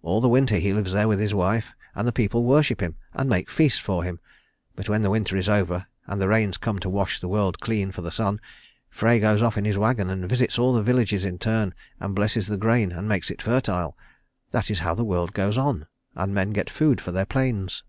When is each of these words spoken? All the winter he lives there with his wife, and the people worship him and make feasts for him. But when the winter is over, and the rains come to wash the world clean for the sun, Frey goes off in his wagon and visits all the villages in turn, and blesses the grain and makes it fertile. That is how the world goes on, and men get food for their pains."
All 0.00 0.22
the 0.22 0.28
winter 0.30 0.56
he 0.56 0.72
lives 0.72 0.92
there 0.94 1.06
with 1.06 1.20
his 1.20 1.34
wife, 1.34 1.74
and 1.94 2.08
the 2.08 2.10
people 2.10 2.44
worship 2.44 2.80
him 2.80 2.96
and 3.12 3.28
make 3.28 3.50
feasts 3.50 3.78
for 3.78 4.04
him. 4.04 4.20
But 4.74 4.88
when 4.88 5.02
the 5.02 5.10
winter 5.10 5.36
is 5.36 5.50
over, 5.50 5.84
and 6.06 6.18
the 6.18 6.28
rains 6.28 6.56
come 6.56 6.78
to 6.78 6.88
wash 6.88 7.20
the 7.20 7.28
world 7.28 7.60
clean 7.60 7.92
for 7.92 8.00
the 8.00 8.10
sun, 8.10 8.40
Frey 8.88 9.20
goes 9.20 9.42
off 9.42 9.58
in 9.58 9.66
his 9.66 9.76
wagon 9.76 10.08
and 10.08 10.26
visits 10.30 10.58
all 10.58 10.72
the 10.72 10.82
villages 10.82 11.26
in 11.26 11.38
turn, 11.38 11.74
and 12.00 12.14
blesses 12.14 12.48
the 12.48 12.56
grain 12.56 12.90
and 12.90 13.06
makes 13.06 13.30
it 13.30 13.42
fertile. 13.42 13.98
That 14.50 14.70
is 14.70 14.78
how 14.78 14.94
the 14.94 15.04
world 15.04 15.34
goes 15.34 15.58
on, 15.58 15.86
and 16.14 16.32
men 16.32 16.52
get 16.54 16.70
food 16.70 16.98
for 17.02 17.12
their 17.12 17.26
pains." 17.26 17.82